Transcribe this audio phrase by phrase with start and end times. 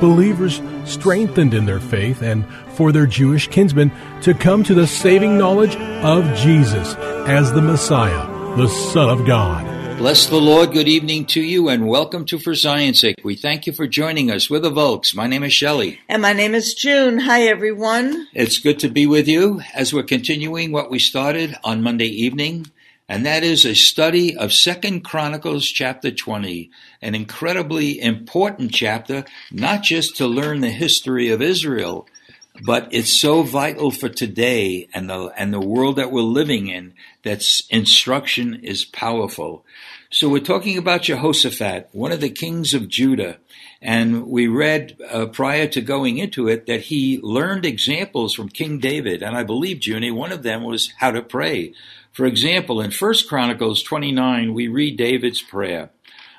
[0.00, 3.92] Believers strengthened in their faith and for their Jewish kinsmen
[4.22, 6.94] to come to the saving knowledge of Jesus
[7.28, 8.26] as the Messiah,
[8.56, 9.80] the Son of God.
[9.98, 10.72] Bless the Lord.
[10.72, 13.16] Good evening to you and welcome to For Zion's Sake.
[13.22, 14.48] We thank you for joining us.
[14.48, 15.14] We're the Volks.
[15.14, 16.00] My name is Shelley.
[16.08, 17.18] And my name is June.
[17.18, 18.26] Hi, everyone.
[18.32, 22.70] It's good to be with you as we're continuing what we started on Monday evening,
[23.10, 26.70] and that is a study of Second Chronicles chapter 20,
[27.02, 32.06] an incredibly important chapter, not just to learn the history of Israel,
[32.64, 36.94] but it's so vital for today and the and the world that we're living in
[37.24, 39.64] that instruction is powerful.
[40.12, 43.38] So we're talking about Jehoshaphat, one of the kings of Judah,
[43.80, 48.80] and we read uh, prior to going into it that he learned examples from King
[48.80, 51.74] David, and I believe Junie one of them was how to pray.
[52.10, 55.90] For example, in 1 Chronicles 29, we read David's prayer.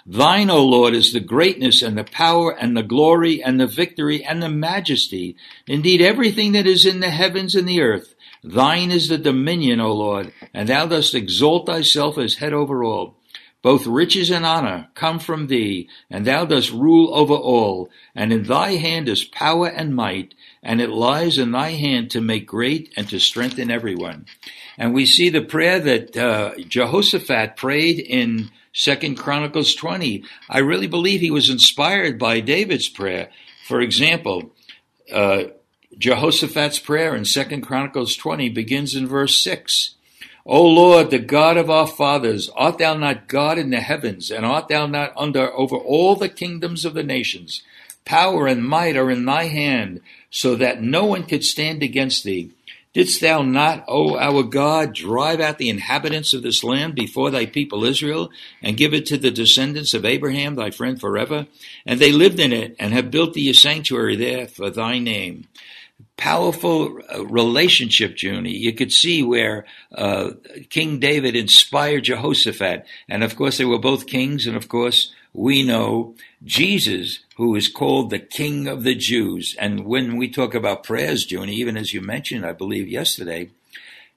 [0.06, 4.22] Thine, O Lord, is the greatness and the power and the glory and the victory
[4.22, 5.38] and the majesty.
[5.66, 8.16] Indeed, everything that is in the heavens and the earth.
[8.44, 13.16] Thine is the dominion, O Lord, and thou dost exalt thyself as head over all.
[13.62, 17.90] Both riches and honor come from thee, and thou dost rule over all.
[18.16, 22.22] And in thy hand is power and might, and it lies in thy hand to
[22.22, 24.26] make great and to strengthen everyone.
[24.78, 30.24] And we see the prayer that uh, Jehoshaphat prayed in Second Chronicles 20.
[30.50, 33.30] I really believe he was inspired by David's prayer.
[33.68, 34.54] For example,
[35.12, 35.44] uh,
[35.98, 39.96] Jehoshaphat's prayer in Second Chronicles 20 begins in verse 6.
[40.46, 44.46] O Lord, the God of our fathers, art thou not God in the heavens, and
[44.46, 47.62] art thou not under over all the kingdoms of the nations?
[48.06, 52.52] Power and might are in thy hand, so that no one could stand against thee.
[52.94, 57.46] Didst thou not, O our God, drive out the inhabitants of this land before thy
[57.46, 58.32] people Israel,
[58.62, 61.48] and give it to the descendants of Abraham thy friend forever?
[61.86, 65.48] And they lived in it, and have built thee a sanctuary there for thy name.
[66.22, 68.56] Powerful uh, relationship, Junie.
[68.56, 69.66] You could see where
[69.96, 70.34] uh,
[70.70, 72.86] King David inspired Jehoshaphat.
[73.10, 77.68] And of course, they were both kings, and of course, we know Jesus, who is
[77.68, 79.56] called the King of the Jews.
[79.58, 83.50] And when we talk about prayers, Junie, even as you mentioned, I believe yesterday,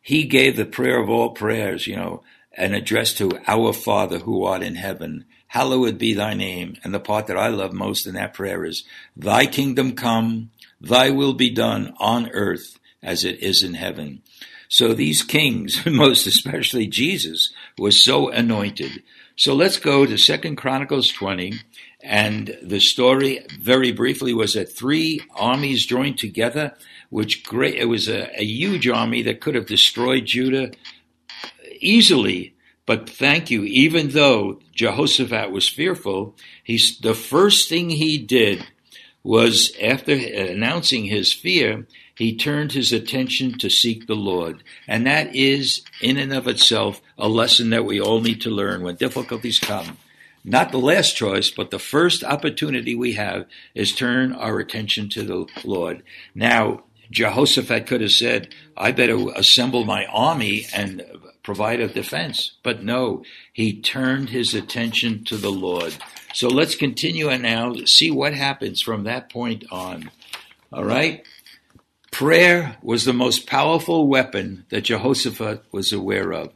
[0.03, 2.23] he gave the prayer of all prayers, you know,
[2.53, 5.25] an address to our Father who art in heaven.
[5.47, 6.77] Hallowed be thy name.
[6.85, 8.85] And the part that I love most in that prayer is,
[9.17, 10.51] Thy kingdom come,
[10.87, 14.23] thy will be done on earth as it is in heaven.
[14.69, 19.03] So these kings, most especially Jesus, was so anointed.
[19.37, 21.61] So let's go to Second Chronicles 20.
[22.03, 26.75] And the story, very briefly, was that three armies joined together,
[27.09, 30.73] which great, it was a, a huge army that could have destroyed Judah
[31.81, 32.55] easily.
[32.87, 38.67] But thank you, even though Jehoshaphat was fearful, he's, the first thing he did
[39.25, 44.63] was after announcing his fear, he turned his attention to seek the Lord.
[44.87, 48.83] And that is, in and of itself, a lesson that we all need to learn
[48.83, 49.97] when difficulties come.
[50.45, 55.23] Not the last choice, but the first opportunity we have is turn our attention to
[55.23, 56.03] the Lord.
[56.35, 61.05] Now, Jehoshaphat could have said, I better assemble my army and
[61.43, 62.53] provide a defense.
[62.63, 65.95] But no, he turned his attention to the Lord.
[66.33, 70.11] So let's continue and now see what happens from that point on.
[70.73, 71.25] All right?
[72.11, 76.53] Prayer was the most powerful weapon that Jehoshaphat was aware of.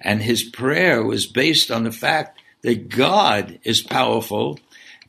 [0.00, 4.58] And his prayer was based on the fact that God is powerful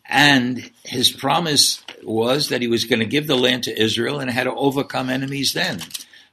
[0.10, 4.30] and his promise was that he was going to give the land to Israel and
[4.30, 5.80] had to overcome enemies then.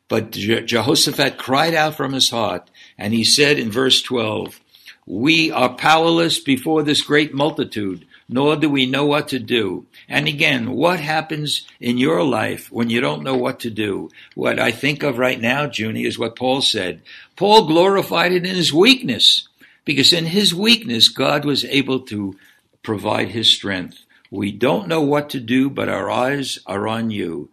[0.09, 4.61] But Jehoshaphat cried out from his heart and he said in verse 12,
[5.05, 9.87] we are powerless before this great multitude, nor do we know what to do.
[10.09, 14.11] And again, what happens in your life when you don't know what to do?
[14.35, 17.03] What I think of right now, Junie, is what Paul said.
[17.37, 19.47] Paul glorified it in his weakness,
[19.85, 22.37] because in his weakness, God was able to
[22.87, 24.05] provide his strength.
[24.31, 27.51] We don't know what to do, but our eyes are on you.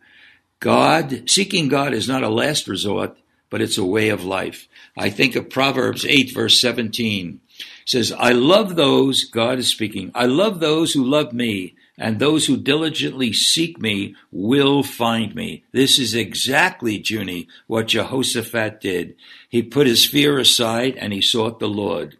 [0.59, 3.17] God, seeking God is not a last resort,
[3.49, 4.69] but it's a way of life.
[4.95, 7.41] I think of Proverbs 8 verse 17
[7.83, 12.45] says, I love those, God is speaking, I love those who love me, and those
[12.45, 15.63] who diligently seek me will find me.
[15.71, 19.15] This is exactly, Junie, what Jehoshaphat did.
[19.49, 22.17] He put his fear aside and he sought the Lord.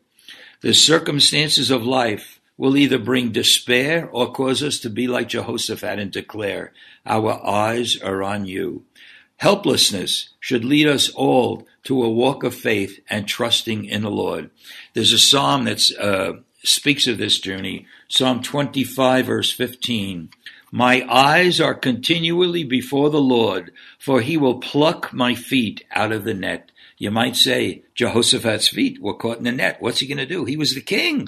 [0.61, 5.99] The circumstances of life will either bring despair or cause us to be like Jehoshaphat
[5.99, 6.71] and declare,
[7.05, 8.85] Our eyes are on you.
[9.35, 14.49] Helplessness should lead us all to a walk of faith and trusting in the Lord.
[14.93, 20.29] There's a psalm that uh, speaks of this journey, Psalm 25, verse 15.
[20.71, 26.23] My eyes are continually before the Lord, for he will pluck my feet out of
[26.23, 26.71] the net.
[26.97, 29.81] You might say Jehoshaphat's feet were caught in the net.
[29.81, 30.45] What's he going to do?
[30.45, 31.27] He was the king.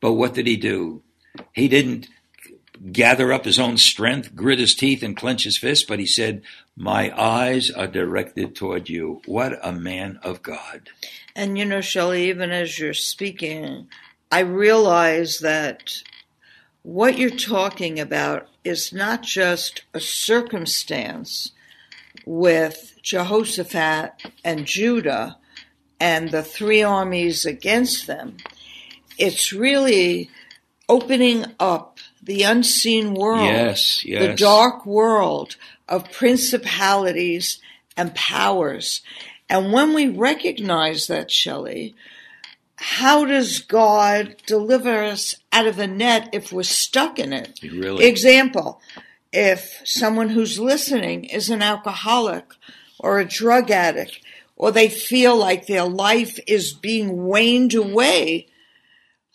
[0.00, 1.02] But what did he do?
[1.52, 2.08] He didn't
[2.92, 6.42] gather up his own strength, grit his teeth, and clench his fist, but he said,
[6.76, 9.20] My eyes are directed toward you.
[9.26, 10.88] What a man of God.
[11.36, 13.88] And you know, Shelley, even as you're speaking,
[14.32, 16.02] I realize that
[16.82, 21.52] what you're talking about is not just a circumstance
[22.24, 24.12] with Jehoshaphat
[24.44, 25.36] and Judah
[25.98, 28.38] and the three armies against them.
[29.20, 30.30] It's really
[30.88, 34.26] opening up the unseen world, yes, yes.
[34.26, 35.56] the dark world
[35.88, 37.60] of principalities
[37.96, 39.02] and powers.
[39.48, 41.94] And when we recognize that, Shelley,
[42.76, 47.60] how does God deliver us out of a net if we're stuck in it?
[47.62, 48.06] Really?
[48.06, 48.80] Example,
[49.32, 52.46] if someone who's listening is an alcoholic
[52.98, 54.20] or a drug addict,
[54.56, 58.46] or they feel like their life is being waned away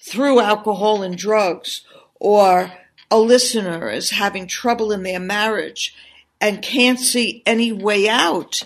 [0.06, 1.81] through alcohol and drugs,
[2.19, 2.72] or
[3.10, 5.96] a listener is having trouble in their marriage
[6.40, 8.63] and can't see any way out,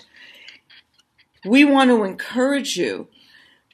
[1.44, 3.08] we want to encourage you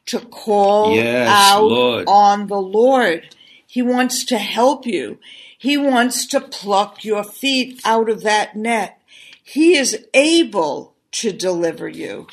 [0.07, 2.05] to call yes, out Lord.
[2.07, 3.35] on the Lord.
[3.67, 5.19] He wants to help you.
[5.59, 9.01] He wants to pluck your feet out of that net.
[9.43, 12.29] He is able to deliver you.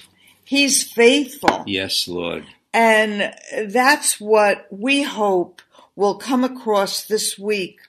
[0.45, 1.63] He's faithful.
[1.65, 2.45] Yes, Lord.
[2.73, 3.33] And
[3.67, 5.61] that's what we hope
[5.95, 7.79] will come across this week.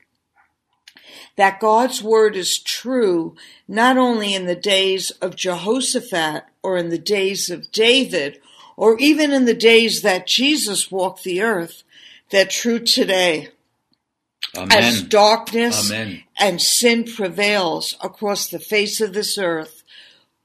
[1.37, 3.35] That God's word is true
[3.67, 8.41] not only in the days of Jehoshaphat or in the days of David
[8.77, 11.83] or even in the days that Jesus walked the earth,
[12.31, 13.51] that true today.
[14.57, 14.71] Amen.
[14.71, 16.23] As darkness Amen.
[16.39, 19.84] and sin prevails across the face of this earth,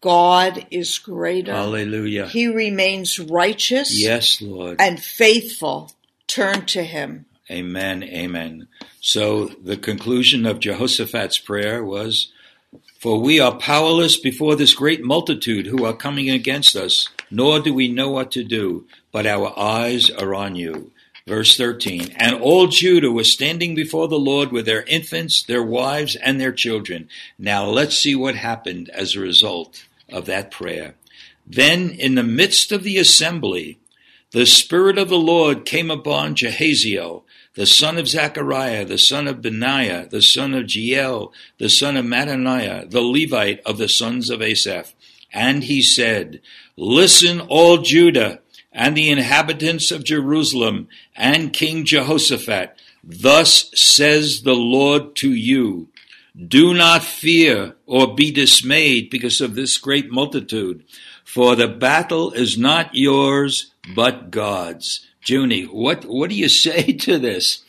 [0.01, 1.51] God is greater.
[1.54, 2.28] Hallelujah.
[2.28, 4.78] He remains righteous Yes, Lord.
[4.80, 5.92] and faithful.
[6.28, 7.25] Turn to him.
[7.51, 8.04] Amen.
[8.04, 8.68] Amen.
[9.01, 12.31] So the conclusion of Jehoshaphat's prayer was,
[13.00, 17.74] For we are powerless before this great multitude who are coming against us, nor do
[17.74, 20.92] we know what to do, but our eyes are on you.
[21.28, 26.16] Verse 13, and all Judah was standing before the Lord with their infants, their wives,
[26.16, 27.07] and their children.
[27.38, 30.95] Now let's see what happened as a result of that prayer.
[31.45, 33.80] Then in the midst of the assembly,
[34.31, 37.23] the Spirit of the Lord came upon Jehaziel,
[37.56, 42.06] the son of Zechariah, the son of Benaiah, the son of Jeiel, the son of
[42.06, 44.94] Mattaniah, the Levite of the sons of Asaph.
[45.33, 46.42] And he said,
[46.78, 48.39] Listen, all Judah,
[48.71, 52.78] and the inhabitants of Jerusalem, and King Jehoshaphat.
[53.04, 55.89] Thus says the Lord to you.
[56.48, 60.86] Do not fear or be dismayed because of this great multitude,
[61.26, 65.06] for the battle is not yours, but God's.
[65.26, 67.64] Junie, what, what do you say to this?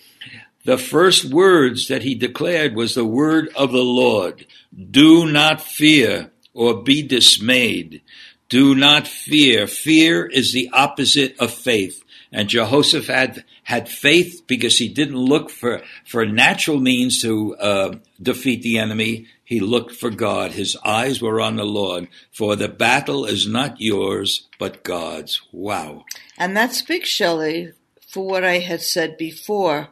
[0.65, 4.47] The first words that he declared was the word of the Lord.
[4.91, 8.03] Do not fear or be dismayed.
[8.49, 9.67] Do not fear.
[9.67, 12.05] Fear is the opposite of faith.
[12.33, 18.63] And Jehoshaphat had faith because he didn't look for, for natural means to uh, defeat
[18.63, 19.27] the enemy.
[19.45, 20.53] He looked for God.
[20.53, 22.07] His eyes were on the Lord.
[22.31, 25.43] For the battle is not yours, but God's.
[25.51, 26.05] Wow.
[26.39, 27.73] And that speaks, Shelley,
[28.09, 29.89] for what I had said before.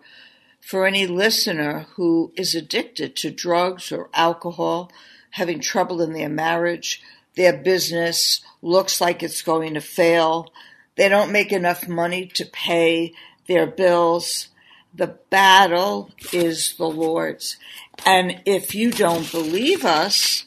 [0.60, 4.92] For any listener who is addicted to drugs or alcohol,
[5.30, 7.02] having trouble in their marriage,
[7.36, 10.52] their business looks like it's going to fail,
[10.98, 13.14] they don't make enough money to pay
[13.46, 14.48] their bills,
[14.92, 17.56] the battle is the Lord's.
[18.04, 20.44] And if you don't believe us,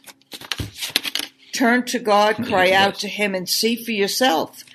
[1.54, 4.66] turn to God, cry out to Him, and see for yourself.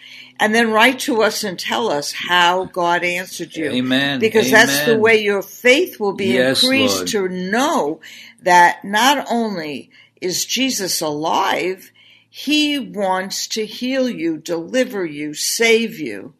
[0.40, 3.71] And then write to us and tell us how God answered you.
[3.71, 4.18] Amen.
[4.18, 7.09] Because that's the way your faith will be Yes, increased Lord.
[7.09, 8.00] to know
[8.42, 9.90] that not only
[10.23, 11.90] is Jesus alive,
[12.38, 16.35] He wants to heal you, deliver you, save you.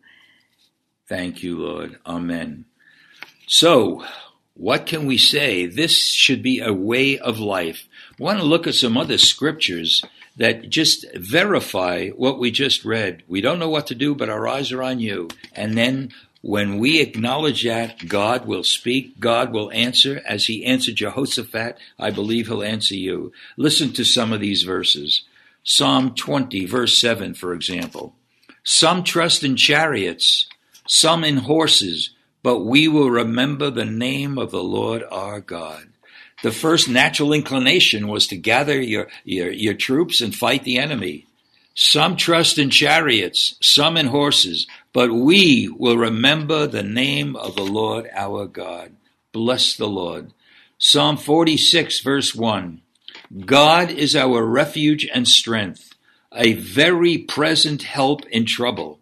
[1.09, 1.99] Thank you, Lord.
[2.05, 2.67] Amen.
[3.47, 4.05] So,
[4.53, 5.65] what can we say?
[5.65, 7.88] This should be a way of life.
[8.21, 10.05] I want to look at some other scriptures
[10.37, 13.23] that just verify what we just read.
[13.26, 15.29] We don't know what to do, but our eyes are on you.
[15.55, 16.12] And then
[16.43, 20.21] when we acknowledge that, God will speak, God will answer.
[20.29, 23.33] As he answered Jehoshaphat, I believe he'll answer you.
[23.57, 25.23] Listen to some of these verses.
[25.69, 28.15] Psalm 20, verse 7, for example.
[28.63, 30.47] Some trust in chariots,
[30.87, 32.11] some in horses,
[32.45, 35.89] but we will remember the name of the Lord our God.
[36.45, 41.27] The first natural inclination was to gather your, your, your troops and fight the enemy.
[41.75, 47.65] Some trust in chariots, some in horses, but we will remember the name of the
[47.65, 48.93] Lord our God.
[49.33, 50.33] Bless the Lord.
[50.79, 52.83] Psalm 46, verse 1.
[53.45, 55.95] God is our refuge and strength,
[56.33, 59.00] a very present help in trouble.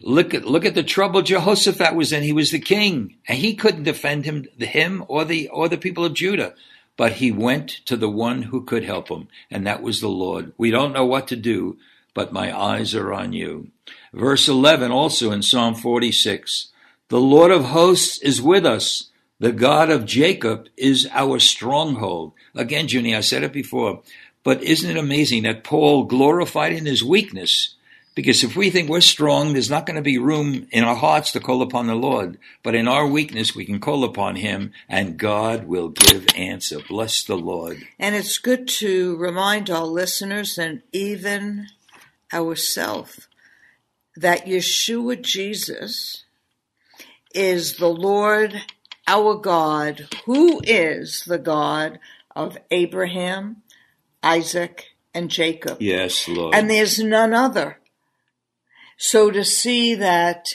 [0.00, 2.22] Look at look at the trouble Jehoshaphat was in.
[2.22, 6.04] He was the king, and he couldn't defend him, him or the or the people
[6.04, 6.54] of Judah.
[6.96, 10.52] But he went to the one who could help him, and that was the Lord.
[10.58, 11.78] We don't know what to do,
[12.14, 13.70] but my eyes are on you.
[14.12, 16.68] Verse 11 also in Psalm 46.
[17.08, 19.10] The Lord of hosts is with us.
[19.42, 22.32] The God of Jacob is our stronghold.
[22.54, 24.00] Again, Junie, I said it before,
[24.44, 27.74] but isn't it amazing that Paul glorified in his weakness?
[28.14, 31.32] Because if we think we're strong, there's not going to be room in our hearts
[31.32, 32.38] to call upon the Lord.
[32.62, 36.78] But in our weakness, we can call upon Him, and God will give answer.
[36.88, 37.78] Bless the Lord.
[37.98, 41.66] And it's good to remind our listeners and even
[42.32, 43.26] ourselves
[44.14, 46.22] that Yeshua Jesus
[47.34, 48.62] is the Lord
[49.06, 51.98] our God, who is the God
[52.34, 53.62] of Abraham,
[54.22, 55.80] Isaac, and Jacob.
[55.82, 56.54] Yes, Lord.
[56.54, 57.78] And there's none other.
[58.96, 60.54] So to see that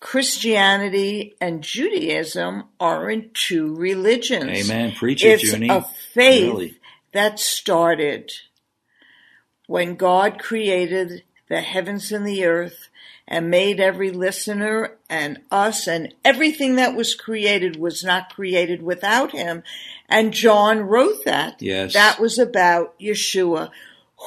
[0.00, 4.70] Christianity and Judaism aren't two religions.
[4.70, 4.92] Amen.
[4.92, 5.68] Preach it, It's Junie.
[5.68, 6.78] a faith Really.
[7.12, 8.30] that started
[9.66, 12.88] when God created the heavens and the earth
[13.26, 19.32] and made every listener and us and everything that was created was not created without
[19.32, 19.62] him.
[20.08, 21.62] And John wrote that.
[21.62, 21.94] Yes.
[21.94, 23.70] That was about Yeshua,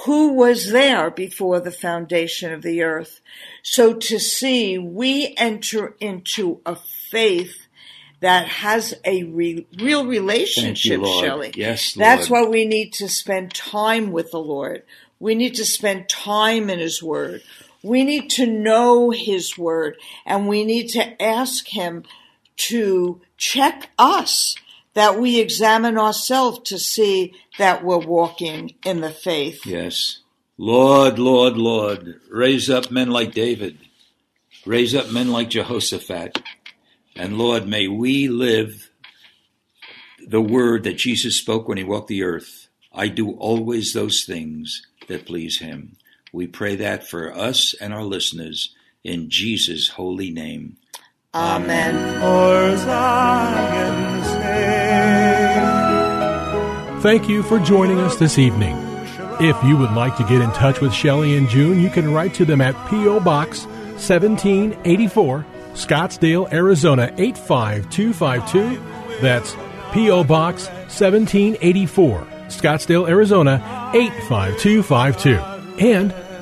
[0.06, 3.22] who was there before the foundation of the earth.
[3.62, 7.68] So to see we enter into a faith
[8.22, 11.24] that has a re- real relationship, Lord.
[11.24, 11.52] Shelley.
[11.56, 14.84] Yes, That's why we need to spend time with the Lord.
[15.20, 17.44] We need to spend time in His Word.
[17.86, 22.04] We need to know His Word and we need to ask Him
[22.58, 24.56] to check us,
[24.96, 29.66] that we examine ourselves to see that we're walking in the faith.
[29.66, 30.20] Yes.
[30.58, 33.78] Lord, Lord, Lord, raise up men like David.
[34.66, 36.42] Raise up men like Jehoshaphat.
[37.16, 38.90] And Lord, may we live
[40.26, 42.68] the word that Jesus spoke when he walked the earth.
[42.92, 45.98] I do always those things that please him.
[46.36, 48.76] We pray that for us and our listeners
[49.06, 50.76] in Jesus' holy name.
[51.34, 51.96] Amen.
[57.02, 58.76] Thank you for joining us this evening.
[59.40, 62.34] If you would like to get in touch with Shelley and June, you can write
[62.34, 63.22] to them at P.O.
[63.22, 63.64] Box
[63.94, 69.22] 1784, Scottsdale, Arizona 85252.
[69.22, 69.56] That's
[69.94, 70.26] P.O.
[70.26, 75.40] Box 1784, Scottsdale, Arizona 85252.
[75.78, 76.14] And